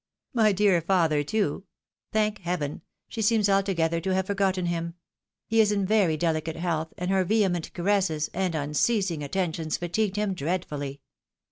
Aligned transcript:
My 0.33 0.51
dear 0.51 0.81
father 0.81 1.23
too! 1.23 1.65
Thank 2.11 2.39
heaven! 2.39 2.81
she 3.07 3.21
seems 3.21 3.47
alto 3.47 3.75
gether 3.75 4.01
to 4.01 4.15
have 4.15 4.25
forgotten 4.25 4.65
him; 4.65 4.95
he 5.45 5.61
is 5.61 5.71
in 5.71 5.85
very 5.85 6.17
delicate 6.17 6.55
health, 6.55 6.91
and 6.97 7.11
her 7.11 7.23
vehement 7.23 7.71
caresses, 7.75 8.27
and 8.33 8.55
unceasing 8.55 9.21
attentions 9.21 9.77
fatigued 9.77 10.15
liim 10.15 10.33
dreadfully. 10.33 11.01